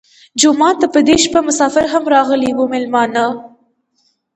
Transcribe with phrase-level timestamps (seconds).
[0.41, 3.25] جومات ته په دې شپه مسافر هم راغلي وو مېلمانه.